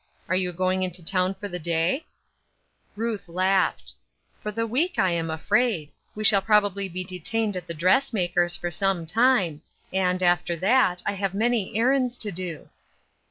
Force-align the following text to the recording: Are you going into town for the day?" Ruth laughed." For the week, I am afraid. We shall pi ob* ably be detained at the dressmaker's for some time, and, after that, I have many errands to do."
Are 0.27 0.35
you 0.35 0.51
going 0.51 0.81
into 0.81 1.05
town 1.05 1.35
for 1.35 1.47
the 1.47 1.59
day?" 1.59 2.07
Ruth 2.95 3.29
laughed." 3.29 3.93
For 4.41 4.51
the 4.51 4.65
week, 4.65 4.97
I 4.97 5.11
am 5.11 5.29
afraid. 5.29 5.91
We 6.15 6.23
shall 6.23 6.41
pi 6.41 6.55
ob* 6.57 6.65
ably 6.65 6.89
be 6.89 7.03
detained 7.03 7.55
at 7.55 7.67
the 7.67 7.75
dressmaker's 7.75 8.55
for 8.55 8.71
some 8.71 9.05
time, 9.05 9.61
and, 9.93 10.23
after 10.23 10.55
that, 10.55 11.03
I 11.05 11.11
have 11.11 11.35
many 11.35 11.77
errands 11.77 12.17
to 12.17 12.31
do." 12.31 12.69